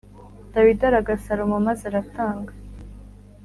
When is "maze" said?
1.67-1.83